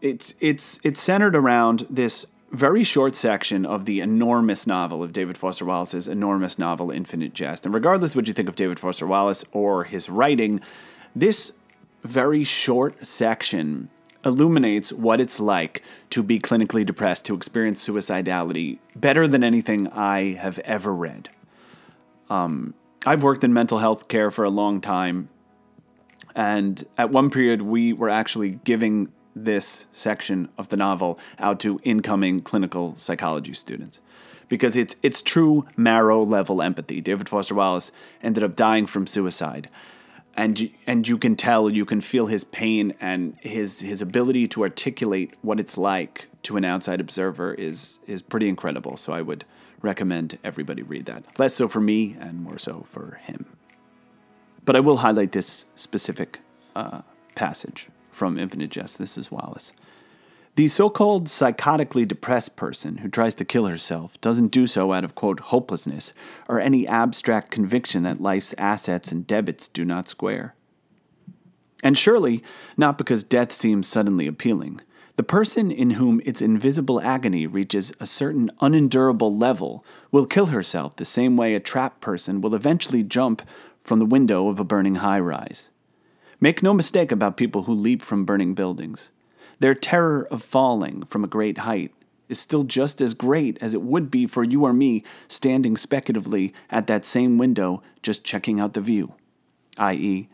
it's, 0.00 0.34
it's, 0.40 0.78
it's 0.84 1.00
centered 1.00 1.34
around 1.34 1.86
this 1.88 2.26
very 2.52 2.84
short 2.84 3.16
section 3.16 3.66
of 3.66 3.84
the 3.84 4.00
enormous 4.00 4.66
novel 4.66 5.02
of 5.02 5.12
David 5.12 5.36
Foster 5.36 5.64
Wallace's 5.64 6.06
enormous 6.06 6.58
novel, 6.58 6.90
Infinite 6.90 7.34
Jest. 7.34 7.66
And 7.66 7.74
regardless 7.74 8.14
what 8.14 8.28
you 8.28 8.32
think 8.34 8.48
of 8.48 8.54
David 8.54 8.78
Foster 8.78 9.06
Wallace 9.06 9.44
or 9.52 9.84
his 9.84 10.08
writing, 10.08 10.60
this 11.16 11.52
very 12.04 12.44
short 12.44 13.04
section 13.04 13.88
illuminates 14.24 14.92
what 14.92 15.20
it's 15.20 15.40
like 15.40 15.82
to 16.10 16.22
be 16.22 16.38
clinically 16.38 16.86
depressed, 16.86 17.24
to 17.26 17.34
experience 17.34 17.86
suicidality 17.86 18.78
better 18.94 19.26
than 19.26 19.42
anything 19.42 19.88
I 19.88 20.34
have 20.34 20.58
ever 20.60 20.94
read. 20.94 21.30
Um, 22.30 22.74
I've 23.06 23.22
worked 23.22 23.44
in 23.44 23.52
mental 23.52 23.78
health 23.78 24.08
care 24.08 24.30
for 24.30 24.44
a 24.44 24.50
long 24.50 24.80
time. 24.80 25.28
And 26.34 26.82
at 26.98 27.10
one 27.10 27.30
period, 27.30 27.62
we 27.62 27.92
were 27.92 28.08
actually 28.08 28.60
giving 28.64 29.12
this 29.36 29.86
section 29.92 30.48
of 30.56 30.68
the 30.68 30.76
novel 30.76 31.18
out 31.38 31.60
to 31.60 31.80
incoming 31.82 32.40
clinical 32.40 32.96
psychology 32.96 33.52
students 33.52 34.00
because 34.48 34.76
it's 34.76 34.96
it's 35.02 35.22
true 35.22 35.66
marrow 35.76 36.22
level 36.22 36.62
empathy. 36.62 37.00
David 37.00 37.28
Foster 37.28 37.54
Wallace 37.54 37.92
ended 38.22 38.42
up 38.44 38.56
dying 38.56 38.86
from 38.86 39.06
suicide. 39.06 39.68
And 40.36 40.70
and 40.86 41.06
you 41.06 41.16
can 41.18 41.36
tell, 41.36 41.70
you 41.70 41.84
can 41.84 42.00
feel 42.00 42.26
his 42.26 42.44
pain 42.44 42.94
and 43.00 43.36
his 43.40 43.80
his 43.80 44.02
ability 44.02 44.48
to 44.48 44.62
articulate 44.62 45.34
what 45.42 45.60
it's 45.60 45.78
like 45.78 46.26
to 46.42 46.56
an 46.56 46.64
outside 46.64 47.00
observer 47.00 47.54
is 47.54 48.00
is 48.06 48.22
pretty 48.22 48.48
incredible. 48.48 48.96
So 48.96 49.12
I 49.12 49.22
would 49.22 49.44
recommend 49.84 50.38
everybody 50.42 50.82
read 50.82 51.06
that. 51.06 51.38
Less 51.38 51.54
so 51.54 51.68
for 51.68 51.80
me 51.80 52.16
and 52.18 52.42
more 52.42 52.58
so 52.58 52.84
for 52.88 53.20
him. 53.22 53.46
But 54.64 54.76
I 54.76 54.80
will 54.80 54.98
highlight 54.98 55.32
this 55.32 55.66
specific 55.76 56.40
uh, 56.74 57.02
passage 57.34 57.88
from 58.10 58.38
Infinite 58.38 58.70
Jest. 58.70 58.98
This 58.98 59.18
is 59.18 59.30
Wallace. 59.30 59.72
The 60.56 60.68
so 60.68 60.88
called 60.88 61.26
psychotically 61.26 62.06
depressed 62.06 62.56
person 62.56 62.98
who 62.98 63.08
tries 63.08 63.34
to 63.36 63.44
kill 63.44 63.66
herself 63.66 64.20
doesn't 64.20 64.52
do 64.52 64.68
so 64.68 64.92
out 64.92 65.02
of, 65.02 65.16
quote, 65.16 65.40
hopelessness 65.40 66.14
or 66.48 66.60
any 66.60 66.86
abstract 66.86 67.50
conviction 67.50 68.04
that 68.04 68.20
life's 68.22 68.54
assets 68.56 69.10
and 69.10 69.26
debits 69.26 69.66
do 69.66 69.84
not 69.84 70.08
square. 70.08 70.54
And 71.82 71.98
surely, 71.98 72.42
not 72.76 72.96
because 72.96 73.24
death 73.24 73.52
seems 73.52 73.88
suddenly 73.88 74.28
appealing. 74.28 74.80
The 75.16 75.22
person 75.22 75.70
in 75.70 75.90
whom 75.90 76.20
its 76.24 76.42
invisible 76.42 77.00
agony 77.00 77.46
reaches 77.46 77.92
a 78.00 78.06
certain 78.06 78.50
unendurable 78.60 79.36
level 79.36 79.84
will 80.10 80.26
kill 80.26 80.46
herself 80.46 80.96
the 80.96 81.04
same 81.04 81.36
way 81.36 81.54
a 81.54 81.60
trapped 81.60 82.00
person 82.00 82.40
will 82.40 82.54
eventually 82.54 83.04
jump 83.04 83.42
from 83.80 84.00
the 84.00 84.06
window 84.06 84.48
of 84.48 84.58
a 84.58 84.64
burning 84.64 84.96
high 84.96 85.20
rise. 85.20 85.70
Make 86.40 86.62
no 86.62 86.74
mistake 86.74 87.12
about 87.12 87.36
people 87.36 87.62
who 87.62 87.74
leap 87.74 88.02
from 88.02 88.24
burning 88.24 88.54
buildings. 88.54 89.12
Their 89.60 89.74
terror 89.74 90.26
of 90.32 90.42
falling 90.42 91.04
from 91.04 91.22
a 91.22 91.28
great 91.28 91.58
height 91.58 91.92
is 92.28 92.40
still 92.40 92.64
just 92.64 93.00
as 93.00 93.14
great 93.14 93.56
as 93.62 93.72
it 93.72 93.82
would 93.82 94.10
be 94.10 94.26
for 94.26 94.42
you 94.42 94.64
or 94.64 94.72
me 94.72 95.04
standing 95.28 95.76
speculatively 95.76 96.52
at 96.70 96.88
that 96.88 97.04
same 97.04 97.38
window 97.38 97.82
just 98.02 98.24
checking 98.24 98.58
out 98.58 98.72
the 98.72 98.80
view, 98.80 99.14
i.e., 99.78 100.28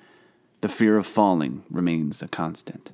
the 0.63 0.69
fear 0.69 0.97
of 0.97 1.07
falling 1.07 1.65
remains 1.71 2.23
a 2.23 2.29
constant. 2.29 2.93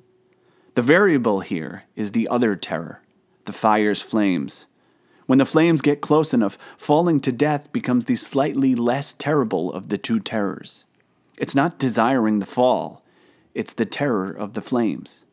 The 0.77 0.83
variable 0.83 1.39
here 1.39 1.85
is 1.95 2.11
the 2.11 2.27
other 2.27 2.55
terror, 2.55 3.01
the 3.45 3.51
fire's 3.51 4.03
flames. 4.03 4.67
When 5.25 5.39
the 5.39 5.45
flames 5.47 5.81
get 5.81 6.01
close 6.01 6.35
enough, 6.35 6.55
falling 6.77 7.19
to 7.21 7.31
death 7.31 7.73
becomes 7.73 8.05
the 8.05 8.15
slightly 8.15 8.75
less 8.75 9.11
terrible 9.11 9.73
of 9.73 9.89
the 9.89 9.97
two 9.97 10.19
terrors. 10.19 10.85
It's 11.39 11.55
not 11.55 11.79
desiring 11.79 12.37
the 12.37 12.45
fall, 12.45 13.03
it's 13.55 13.73
the 13.73 13.87
terror 13.87 14.29
of 14.29 14.53
the 14.53 14.61
flames. 14.61 15.25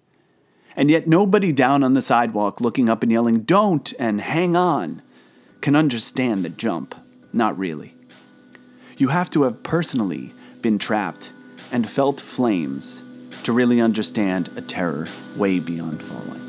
And 0.75 0.91
yet, 0.91 1.07
nobody 1.07 1.53
down 1.53 1.85
on 1.85 1.93
the 1.93 2.01
sidewalk 2.01 2.63
looking 2.63 2.89
up 2.89 3.03
and 3.03 3.13
yelling, 3.13 3.41
Don't 3.41 3.93
and 3.99 4.23
hang 4.23 4.57
on, 4.57 5.03
can 5.61 5.77
understand 5.77 6.43
the 6.43 6.49
jump. 6.49 6.95
Not 7.35 7.59
really. 7.59 7.95
You 8.97 9.09
have 9.09 9.29
to 9.29 9.43
have 9.43 9.63
personally 9.63 10.33
been 10.63 10.79
trapped 10.79 11.35
and 11.71 11.87
felt 11.87 12.19
flames 12.19 13.03
to 13.45 13.53
really 13.53 13.81
understand 13.81 14.51
a 14.57 14.63
terror 14.63 15.07
way 15.37 15.61
beyond 15.61 16.03
falling. 16.03 16.41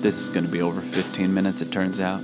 This 0.00 0.20
is 0.20 0.28
going 0.28 0.44
to 0.44 0.50
be 0.50 0.60
over 0.60 0.80
15 0.80 1.32
minutes, 1.32 1.62
it 1.62 1.72
turns 1.72 2.00
out. 2.00 2.22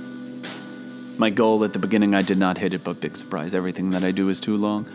My 1.17 1.31
goal 1.31 1.63
at 1.63 1.73
the 1.73 1.79
beginning, 1.79 2.13
I 2.13 2.21
did 2.21 2.37
not 2.37 2.59
hit 2.59 2.75
it, 2.75 2.83
but 2.83 2.99
big 2.99 3.15
surprise, 3.15 3.55
everything 3.55 3.91
that 3.91 4.03
I 4.03 4.11
do 4.11 4.29
is 4.29 4.39
too 4.39 4.57
long. 4.57 4.87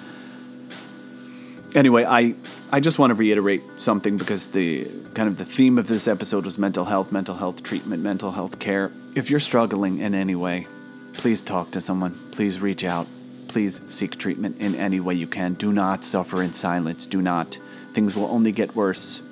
Anyway, 1.74 2.04
I, 2.04 2.34
I 2.70 2.80
just 2.80 2.98
want 2.98 3.10
to 3.10 3.14
reiterate 3.14 3.62
something 3.78 4.18
because 4.18 4.48
the 4.48 4.84
kind 5.14 5.28
of 5.28 5.38
the 5.38 5.44
theme 5.44 5.78
of 5.78 5.88
this 5.88 6.06
episode 6.06 6.44
was 6.44 6.58
mental 6.58 6.84
health, 6.84 7.10
mental 7.10 7.34
health 7.34 7.62
treatment, 7.62 8.02
mental 8.02 8.32
health 8.32 8.58
care. 8.58 8.92
If 9.14 9.30
you're 9.30 9.40
struggling 9.40 9.98
in 9.98 10.14
any 10.14 10.34
way, 10.34 10.66
please 11.14 11.40
talk 11.40 11.70
to 11.70 11.80
someone. 11.80 12.18
Please 12.30 12.60
reach 12.60 12.84
out. 12.84 13.06
Please 13.48 13.80
seek 13.88 14.18
treatment 14.18 14.58
in 14.58 14.74
any 14.74 15.00
way 15.00 15.14
you 15.14 15.26
can. 15.26 15.54
Do 15.54 15.72
not 15.72 16.04
suffer 16.04 16.42
in 16.42 16.52
silence. 16.52 17.06
Do 17.06 17.22
not. 17.22 17.58
Things 17.94 18.14
will 18.14 18.26
only 18.26 18.52
get 18.52 18.74
worse. 18.76 19.22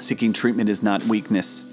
Seeking 0.00 0.32
treatment 0.32 0.68
is 0.68 0.82
not 0.82 1.04
weakness, 1.04 1.64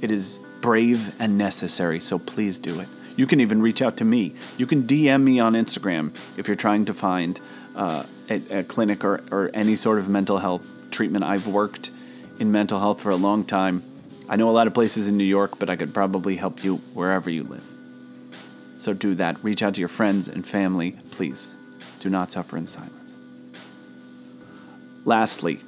it 0.00 0.10
is 0.10 0.40
brave 0.60 1.14
and 1.18 1.36
necessary, 1.38 2.00
so 2.00 2.18
please 2.18 2.58
do 2.58 2.80
it. 2.80 2.88
You 3.16 3.26
can 3.26 3.40
even 3.40 3.60
reach 3.60 3.82
out 3.82 3.96
to 3.98 4.04
me. 4.04 4.34
You 4.56 4.66
can 4.66 4.84
DM 4.84 5.22
me 5.22 5.40
on 5.40 5.54
Instagram 5.54 6.14
if 6.36 6.48
you're 6.48 6.56
trying 6.56 6.84
to 6.86 6.94
find 6.94 7.40
uh, 7.74 8.04
a, 8.28 8.58
a, 8.58 8.64
clinic 8.64 9.04
or, 9.04 9.22
or 9.30 9.50
any 9.54 9.76
sort 9.76 9.98
of 9.98 10.08
mental 10.08 10.38
health 10.38 10.62
treatment. 10.90 11.24
I've 11.24 11.46
worked 11.46 11.90
in 12.38 12.50
mental 12.50 12.78
health 12.78 13.00
for 13.00 13.10
a 13.10 13.16
long 13.16 13.44
time. 13.44 13.82
I 14.28 14.36
know 14.36 14.48
a 14.48 14.52
lot 14.52 14.66
of 14.66 14.74
places 14.74 15.08
in 15.08 15.16
New 15.16 15.24
York, 15.24 15.58
but 15.58 15.70
I 15.70 15.76
could 15.76 15.92
probably 15.92 16.36
help 16.36 16.64
you 16.64 16.76
wherever 16.94 17.30
you 17.30 17.42
live. 17.42 17.64
So 18.76 18.94
do 18.94 19.14
that. 19.16 19.42
Reach 19.44 19.62
out 19.62 19.74
to 19.74 19.80
your 19.80 19.88
friends 19.88 20.28
and 20.28 20.46
family, 20.46 20.92
please. 21.10 21.58
Do 21.98 22.08
not 22.08 22.30
suffer 22.30 22.56
in 22.56 22.66
silence. 22.66 23.16
Lastly, 25.04 25.60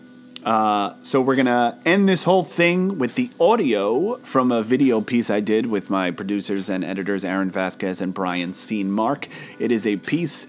uh, 0.44 0.94
so 1.02 1.20
we're 1.20 1.37
gonna 1.37 1.78
end 1.84 2.08
this 2.08 2.25
whole 2.25 2.42
thing 2.42 2.99
with 2.99 3.14
the 3.14 3.30
audio 3.38 4.16
from 4.18 4.50
a 4.50 4.62
video 4.62 5.00
piece 5.00 5.30
I 5.30 5.40
did 5.40 5.66
with 5.66 5.88
my 5.88 6.11
producers 6.11 6.68
and 6.68 6.84
editors 6.84 7.25
Aaron 7.25 7.50
Vasquez 7.50 8.00
and 8.00 8.12
Brian 8.12 8.52
Scene 8.52 8.90
Mark. 8.90 9.28
It 9.58 9.70
is 9.70 9.87
a 9.87 9.96
piece 9.96 10.49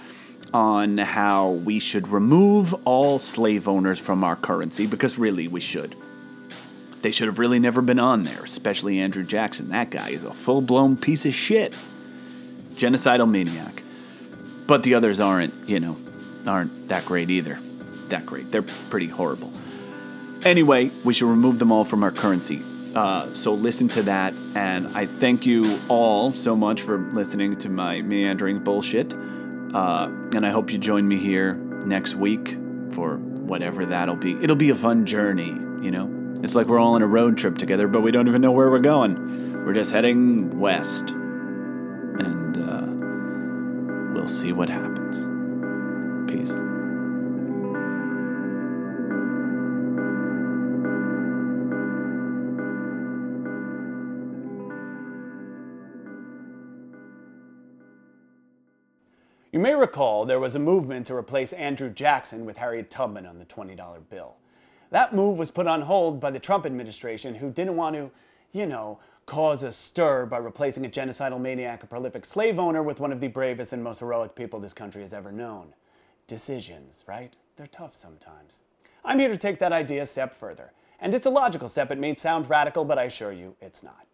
on 0.53 0.97
how 0.97 1.50
we 1.50 1.79
should 1.79 2.07
remove 2.07 2.73
all 2.85 3.19
slave 3.19 3.67
owners 3.67 4.00
from 4.00 4.23
our 4.23 4.35
currency 4.35 4.88
because 4.88 5.17
really 5.17 5.47
we 5.47 5.59
should. 5.59 5.95
They 7.01 7.12
should 7.12 7.27
have 7.27 7.38
really 7.38 7.59
never 7.59 7.81
been 7.81 8.00
on 8.00 8.23
there, 8.23 8.43
especially 8.43 9.00
Andrew 9.00 9.23
Jackson. 9.23 9.69
That 9.69 9.91
guy 9.91 10.09
is 10.09 10.23
a 10.23 10.33
full 10.33 10.62
blown 10.62 10.95
piece 10.95 11.25
of 11.25 11.35
shit. 11.35 11.73
Genocidal 12.75 13.29
maniac. 13.29 13.83
But 14.65 14.83
the 14.83 14.95
others 14.95 15.19
aren't, 15.19 15.53
you 15.67 15.79
know, 15.79 15.97
aren't 16.47 16.88
that 16.88 17.05
great 17.05 17.29
either. 17.29 17.59
That 18.07 18.25
great. 18.25 18.51
They're 18.51 18.62
pretty 18.62 19.07
horrible. 19.07 19.51
Anyway, 20.45 20.91
we 21.03 21.13
should 21.13 21.29
remove 21.29 21.59
them 21.59 21.71
all 21.71 21.85
from 21.85 22.03
our 22.03 22.12
currency. 22.12 22.63
Uh, 22.95 23.33
so 23.33 23.53
listen 23.53 23.88
to 23.89 24.03
that, 24.03 24.33
and 24.55 24.88
I 24.95 25.05
thank 25.07 25.45
you 25.45 25.79
all 25.88 26.33
so 26.33 26.55
much 26.55 26.81
for 26.81 27.09
listening 27.12 27.57
to 27.57 27.69
my 27.69 28.01
meandering 28.01 28.59
bullshit. 28.59 29.13
Uh, 29.13 30.09
and 30.35 30.45
I 30.45 30.51
hope 30.51 30.71
you 30.71 30.77
join 30.77 31.07
me 31.07 31.17
here 31.17 31.55
next 31.85 32.15
week 32.15 32.57
for 32.93 33.17
whatever 33.17 33.85
that'll 33.85 34.15
be. 34.15 34.33
It'll 34.43 34.55
be 34.55 34.69
a 34.69 34.75
fun 34.75 35.05
journey, 35.05 35.57
you 35.81 35.91
know? 35.91 36.09
It's 36.43 36.55
like 36.55 36.67
we're 36.67 36.79
all 36.79 36.93
on 36.93 37.01
a 37.01 37.07
road 37.07 37.38
trip 37.38 37.57
together, 37.57 37.88
but 37.88 38.01
we 38.01 38.12
don't 38.12 38.27
even 38.27 38.41
know 38.41 38.51
where 38.51 38.69
we're 38.69 38.79
going. 38.79 39.65
We're 39.65 39.73
just 39.73 39.91
heading 39.91 40.59
west. 40.59 41.12
And 42.19 42.57
uh, 42.57 44.13
we'll 44.13 44.27
see 44.27 44.51
what 44.51 44.69
happens. 44.69 45.32
May 59.63 59.74
recall 59.74 60.25
there 60.25 60.41
was 60.41 60.55
a 60.55 60.60
movement 60.60 61.08
to 61.08 61.15
replace 61.15 61.53
Andrew 61.53 61.89
Jackson 61.89 62.43
with 62.46 62.58
Harriet 62.58 62.89
Tubman 62.89 63.25
on 63.25 63.39
the 63.39 63.46
$20 63.46 63.77
bill. 64.10 64.36
That 64.89 65.15
move 65.15 65.38
was 65.38 65.50
put 65.50 65.67
on 65.67 65.82
hold 65.82 66.20
by 66.20 66.32
the 66.32 66.39
Trump 66.39 66.65
administration, 66.65 67.34
who 67.34 67.50
didn't 67.50 67.77
want 67.77 67.96
to, 67.96 68.12
you 68.51 68.65
know, 68.65 69.00
cause 69.25 69.63
a 69.63 69.72
stir 69.72 70.25
by 70.25 70.39
replacing 70.39 70.86
a 70.86 70.89
genocidal 70.89 71.39
maniac 71.39 71.79
and 71.79 71.89
prolific 71.89 72.25
slave 72.25 72.60
owner 72.60 72.84
with 72.84 73.00
one 73.00 73.13
of 73.13 73.22
the 73.22 73.29
bravest 73.29 73.72
and 73.72 73.82
most 73.82 74.00
heroic 74.00 74.36
people 74.36 74.60
this 74.60 74.74
country 74.74 75.00
has 75.00 75.13
ever 75.13 75.32
known. 75.32 75.74
Decisions, 76.27 77.05
right? 77.08 77.34
They're 77.55 77.67
tough 77.67 77.96
sometimes. 77.96 78.60
I'm 79.05 79.17
here 79.17 79.29
to 79.29 79.38
take 79.38 79.60
that 79.60 79.72
idea 79.72 80.01
a 80.01 80.05
step 80.05 80.34
further. 80.34 80.74
And 81.00 81.15
it's 81.15 81.25
a 81.25 81.29
logical 81.29 81.70
step. 81.70 81.89
It 81.89 82.00
may 82.00 82.15
sound 82.15 82.50
radical, 82.50 82.84
but 82.84 83.00
I 83.00 83.03
assure 83.03 83.32
you 83.32 83.55
it's 83.62 83.82
not. 83.82 84.08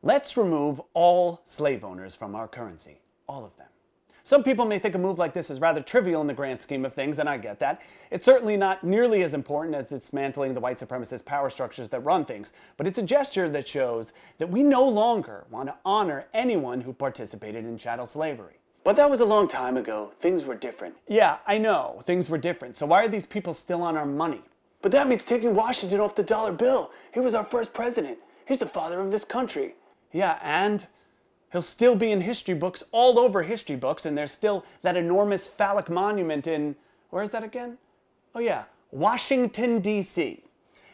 Let's 0.00 0.36
remove 0.36 0.80
all 0.94 1.40
slave 1.44 1.82
owners 1.82 2.14
from 2.14 2.36
our 2.36 2.46
currency. 2.46 3.00
All 3.28 3.44
of 3.44 3.56
them. 3.56 3.66
Some 4.24 4.44
people 4.44 4.64
may 4.64 4.78
think 4.78 4.94
a 4.94 4.98
move 4.98 5.18
like 5.18 5.34
this 5.34 5.50
is 5.50 5.60
rather 5.60 5.80
trivial 5.80 6.20
in 6.20 6.28
the 6.28 6.34
grand 6.34 6.60
scheme 6.60 6.84
of 6.84 6.94
things, 6.94 7.18
and 7.18 7.28
I 7.28 7.38
get 7.38 7.58
that. 7.58 7.82
It's 8.10 8.24
certainly 8.24 8.56
not 8.56 8.84
nearly 8.84 9.24
as 9.24 9.34
important 9.34 9.74
as 9.74 9.88
dismantling 9.88 10.54
the 10.54 10.60
white 10.60 10.78
supremacist 10.78 11.24
power 11.24 11.50
structures 11.50 11.88
that 11.88 12.00
run 12.00 12.24
things, 12.24 12.52
but 12.76 12.86
it's 12.86 12.98
a 12.98 13.02
gesture 13.02 13.48
that 13.48 13.66
shows 13.66 14.12
that 14.38 14.48
we 14.48 14.62
no 14.62 14.84
longer 14.84 15.44
want 15.50 15.68
to 15.68 15.74
honor 15.84 16.26
anyone 16.34 16.80
who 16.80 16.92
participated 16.92 17.64
in 17.64 17.76
chattel 17.76 18.06
slavery. 18.06 18.54
But 18.84 18.96
that 18.96 19.10
was 19.10 19.20
a 19.20 19.24
long 19.24 19.48
time 19.48 19.76
ago. 19.76 20.12
Things 20.20 20.44
were 20.44 20.54
different. 20.54 20.94
Yeah, 21.08 21.38
I 21.46 21.58
know, 21.58 22.00
things 22.04 22.28
were 22.28 22.38
different. 22.38 22.76
So 22.76 22.86
why 22.86 23.02
are 23.04 23.08
these 23.08 23.26
people 23.26 23.54
still 23.54 23.82
on 23.82 23.96
our 23.96 24.06
money? 24.06 24.42
But 24.82 24.92
that 24.92 25.08
means 25.08 25.24
taking 25.24 25.54
Washington 25.54 26.00
off 26.00 26.14
the 26.14 26.22
dollar 26.22 26.52
bill. 26.52 26.90
He 27.12 27.20
was 27.20 27.34
our 27.34 27.44
first 27.44 27.72
president. 27.72 28.18
He's 28.46 28.58
the 28.58 28.66
father 28.66 29.00
of 29.00 29.10
this 29.10 29.24
country. 29.24 29.74
Yeah, 30.12 30.38
and 30.42 30.86
He'll 31.52 31.62
still 31.62 31.94
be 31.94 32.10
in 32.10 32.22
history 32.22 32.54
books, 32.54 32.82
all 32.92 33.18
over 33.18 33.42
history 33.42 33.76
books, 33.76 34.06
and 34.06 34.16
there's 34.16 34.32
still 34.32 34.64
that 34.80 34.96
enormous 34.96 35.46
phallic 35.46 35.90
monument 35.90 36.46
in, 36.46 36.74
where 37.10 37.22
is 37.22 37.30
that 37.32 37.44
again? 37.44 37.76
Oh, 38.34 38.40
yeah, 38.40 38.64
Washington, 38.90 39.80
D.C. 39.80 40.42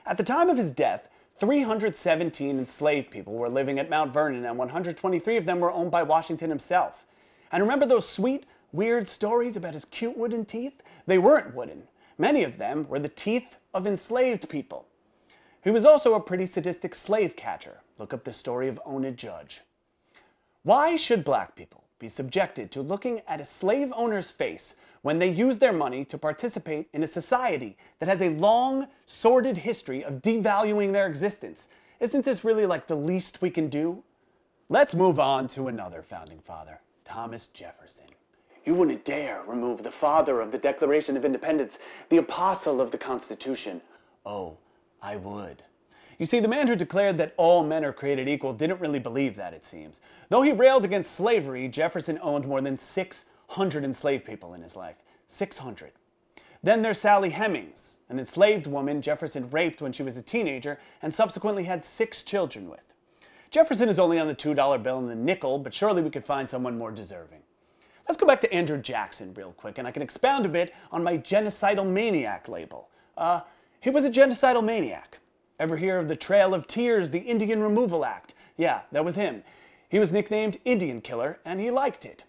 At 0.05 0.17
the 0.17 0.25
time 0.25 0.51
of 0.51 0.57
his 0.57 0.73
death, 0.73 1.09
317 1.39 2.59
enslaved 2.59 3.11
people 3.11 3.35
were 3.35 3.49
living 3.49 3.79
at 3.79 3.89
Mount 3.89 4.13
Vernon, 4.13 4.45
and 4.45 4.59
123 4.59 5.37
of 5.37 5.47
them 5.47 5.61
were 5.61 5.71
owned 5.71 5.93
by 5.93 6.03
Washington 6.03 6.51
himself. 6.51 7.07
And 7.53 7.63
remember 7.63 7.87
those 7.87 8.09
sweet, 8.09 8.45
weird 8.73 9.07
stories 9.07 9.57
about 9.57 9.75
his 9.75 9.85
cute 9.85 10.19
wooden 10.19 10.45
teeth? 10.45 10.83
They 11.07 11.19
weren't 11.19 11.55
wooden. 11.55 11.85
Many 12.19 12.43
of 12.43 12.59
them 12.59 12.89
were 12.89 12.99
the 12.99 13.09
teeth 13.09 13.57
of 13.73 13.87
enslaved 13.87 14.49
people. 14.49 14.87
He 15.63 15.71
was 15.71 15.85
also 15.85 16.15
a 16.15 16.21
pretty 16.21 16.47
sadistic 16.47 16.97
slave 16.97 17.37
catcher. 17.37 17.81
Look 17.99 18.13
up 18.13 18.25
the 18.25 18.33
story 18.33 18.67
of 18.67 18.81
Ona 18.85 19.13
Judge. 19.13 19.63
Why 20.63 20.97
should 20.97 21.25
black 21.25 21.55
people 21.55 21.85
be 21.99 22.09
subjected 22.09 22.71
to 22.73 22.83
looking 22.83 23.23
at 23.27 23.41
a 23.41 23.45
slave 23.45 23.93
owner's 23.95 24.31
face 24.31 24.77
when 25.03 25.19
they 25.19 25.31
use 25.31 25.59
their 25.59 25.73
money 25.73 26.05
to 26.05 26.19
participate 26.19 26.89
in 26.93 27.03
a 27.03 27.07
society 27.07 27.77
that 27.99 28.09
has 28.09 28.21
a 28.21 28.31
long, 28.31 28.89
sordid 29.07 29.57
history 29.57 30.05
of 30.05 30.23
devaluing 30.23 30.93
their 30.93 31.07
existence? 31.07 31.69
Isn't 32.01 32.25
this 32.25 32.45
really 32.45 32.67
like 32.67 32.87
the 32.87 32.97
least 32.97 33.41
we 33.41 33.51
can 33.51 33.69
do? 33.69 34.03
Let's 34.69 34.95
move 34.95 35.19
on 35.19 35.49
to 35.49 35.69
another 35.69 36.03
founding 36.03 36.41
father, 36.41 36.81
Thomas 37.05 37.47
Jefferson. 37.49 38.07
You 38.65 38.75
wouldn't 38.75 39.05
dare 39.05 39.43
remove 39.47 39.83
the 39.83 39.91
father 39.91 40.41
of 40.41 40.53
the 40.53 40.59
Declaration 40.59 41.17
of 41.17 41.25
Independence, 41.25 41.79
the 42.11 42.19
apostle 42.19 42.81
of 42.81 42.91
the 42.91 42.99
Constitution. 42.99 43.81
Oh, 44.27 44.59
I 45.01 45.17
would. 45.17 45.63
You 46.19 46.27
see, 46.27 46.41
the 46.41 46.49
man 46.49 46.67
who 46.67 46.75
declared 46.75 47.17
that 47.19 47.35
all 47.37 47.63
men 47.63 47.85
are 47.85 47.93
created 47.93 48.29
equal 48.29 48.53
didn't 48.53 48.81
really 48.81 48.99
believe 48.99 49.37
that, 49.37 49.55
it 49.55 49.65
seems. 49.65 50.01
Though 50.29 50.43
he 50.43 50.53
railed 50.53 50.85
against 50.85 51.15
slavery, 51.15 51.69
Jefferson 51.69 52.19
owned 52.21 52.47
more 52.47 52.61
than 52.61 52.77
600 52.77 53.85
enslaved 53.85 54.25
people 54.25 54.55
in 54.55 54.63
his 54.63 54.75
life. 54.75 54.97
600. 55.29 55.93
Then 56.63 56.83
there's 56.83 56.99
Sally 56.99 57.31
Hemings, 57.31 57.99
an 58.09 58.19
enslaved 58.19 58.67
woman 58.67 59.01
Jefferson 59.01 59.49
raped 59.51 59.81
when 59.81 59.93
she 59.93 60.03
was 60.03 60.17
a 60.17 60.23
teenager 60.23 60.81
and 61.03 61.15
subsequently 61.15 61.65
had 61.65 61.85
six 61.85 62.25
children 62.25 62.69
with. 62.69 62.81
Jefferson 63.51 63.89
is 63.89 64.01
only 64.01 64.19
on 64.19 64.27
the 64.27 64.35
$2 64.35 64.83
bill 64.83 64.99
and 64.99 65.09
the 65.09 65.15
nickel, 65.15 65.59
but 65.59 65.73
surely 65.73 66.03
we 66.03 66.11
could 66.11 66.25
find 66.25 66.51
someone 66.51 66.77
more 66.77 66.91
deserving. 66.91 67.41
Let's 68.09 68.21
go 68.21 68.27
back 68.27 68.41
to 68.41 68.53
Andrew 68.53 68.79
Jackson 68.79 69.33
real 69.35 69.53
quick, 69.53 69.79
and 69.79 69.87
I 69.87 69.93
can 69.93 70.03
expound 70.03 70.47
a 70.47 70.49
bit 70.49 70.75
on 70.91 71.05
my 71.05 71.17
genocidal 71.19 71.87
maniac 71.87 72.49
label. 72.49 72.89
Uh, 73.17 73.43
he 73.81 73.91
was 73.91 74.05
a 74.05 74.11
genocidal 74.11 74.65
maniac. 74.65 75.18
Ever 75.59 75.77
hear 75.77 75.99
of 75.99 76.09
the 76.09 76.17
Trail 76.17 76.55
of 76.55 76.67
Tears, 76.69 77.11
the 77.11 77.19
Indian 77.19 77.61
Removal 77.61 78.05
Act? 78.05 78.35
Yeah, 78.57 78.83
that 78.93 79.05
was 79.05 79.17
him. 79.17 79.43
He 79.89 79.99
was 79.99 80.13
nicknamed 80.13 80.59
Indian 80.65 81.01
Killer, 81.01 81.41
and 81.45 81.61
he 81.61 81.71
liked 81.71 82.05
it. 82.05 82.25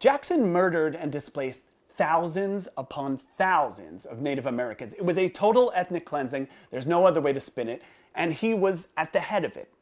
Jackson 0.00 0.52
murdered 0.52 0.96
and 0.96 1.12
displaced 1.12 1.62
thousands 1.96 2.66
upon 2.76 3.20
thousands 3.38 4.04
of 4.04 4.20
Native 4.20 4.46
Americans. 4.46 4.94
It 4.94 5.04
was 5.04 5.16
a 5.16 5.28
total 5.28 5.70
ethnic 5.76 6.04
cleansing. 6.04 6.48
There's 6.70 6.86
no 6.86 7.06
other 7.06 7.20
way 7.20 7.32
to 7.32 7.38
spin 7.40 7.68
it. 7.68 7.82
And 8.14 8.32
he 8.32 8.54
was 8.54 8.88
at 8.96 9.12
the 9.12 9.20
head 9.20 9.44
of 9.44 9.56
it. 9.56 9.72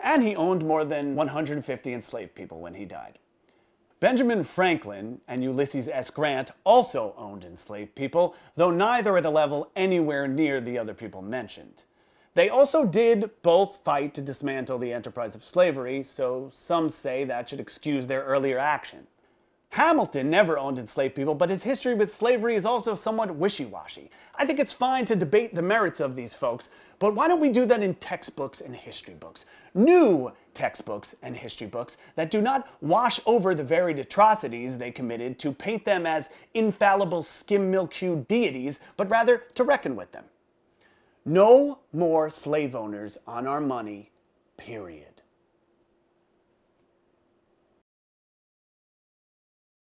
And 0.00 0.22
he 0.22 0.34
owned 0.34 0.66
more 0.66 0.84
than 0.84 1.14
150 1.14 1.92
enslaved 1.92 2.34
people 2.34 2.60
when 2.60 2.74
he 2.74 2.84
died. 2.84 3.18
Benjamin 4.00 4.42
Franklin 4.42 5.20
and 5.28 5.44
Ulysses 5.44 5.86
S. 5.86 6.10
Grant 6.10 6.50
also 6.64 7.14
owned 7.16 7.44
enslaved 7.44 7.94
people, 7.94 8.34
though 8.56 8.72
neither 8.72 9.16
at 9.16 9.26
a 9.26 9.30
level 9.30 9.70
anywhere 9.76 10.26
near 10.26 10.60
the 10.60 10.76
other 10.76 10.92
people 10.92 11.22
mentioned. 11.22 11.84
They 12.34 12.48
also 12.48 12.86
did 12.86 13.30
both 13.42 13.80
fight 13.84 14.14
to 14.14 14.22
dismantle 14.22 14.78
the 14.78 14.92
enterprise 14.92 15.34
of 15.34 15.44
slavery, 15.44 16.02
so 16.02 16.48
some 16.50 16.88
say 16.88 17.24
that 17.24 17.50
should 17.50 17.60
excuse 17.60 18.06
their 18.06 18.22
earlier 18.22 18.58
action. 18.58 19.06
Hamilton 19.72 20.28
never 20.28 20.58
owned 20.58 20.78
enslaved 20.78 21.14
people, 21.14 21.34
but 21.34 21.48
his 21.48 21.62
history 21.62 21.94
with 21.94 22.12
slavery 22.12 22.56
is 22.56 22.66
also 22.66 22.94
somewhat 22.94 23.34
wishy 23.34 23.64
washy. 23.64 24.10
I 24.34 24.44
think 24.44 24.58
it's 24.58 24.72
fine 24.72 25.06
to 25.06 25.16
debate 25.16 25.54
the 25.54 25.62
merits 25.62 25.98
of 26.00 26.14
these 26.14 26.34
folks, 26.34 26.68
but 26.98 27.14
why 27.14 27.26
don't 27.26 27.40
we 27.40 27.48
do 27.48 27.64
that 27.66 27.82
in 27.82 27.94
textbooks 27.94 28.60
and 28.60 28.76
history 28.76 29.14
books? 29.14 29.46
New 29.74 30.30
textbooks 30.52 31.14
and 31.22 31.34
history 31.34 31.66
books 31.66 31.96
that 32.16 32.30
do 32.30 32.42
not 32.42 32.68
wash 32.82 33.18
over 33.24 33.54
the 33.54 33.64
varied 33.64 33.98
atrocities 33.98 34.76
they 34.76 34.90
committed 34.90 35.38
to 35.38 35.52
paint 35.52 35.84
them 35.84 36.06
as 36.06 36.28
infallible 36.52 37.22
skim 37.22 37.70
milk 37.70 37.94
deities, 38.28 38.78
but 38.96 39.08
rather 39.08 39.44
to 39.54 39.64
reckon 39.64 39.96
with 39.96 40.12
them. 40.12 40.24
No 41.24 41.78
more 41.92 42.30
slave 42.30 42.74
owners 42.74 43.18
on 43.26 43.46
our 43.46 43.60
money, 43.60 44.10
period. 44.56 45.11